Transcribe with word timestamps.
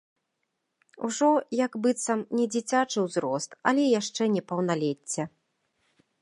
Ужо, 1.07 1.27
як 1.65 1.77
быццам, 1.83 2.19
не 2.39 2.45
дзіцячы 2.55 2.99
ўзрост, 3.05 3.49
але 3.73 3.83
яшчэ 3.99 4.23
не 4.37 4.41
паўналецце. 4.53 5.21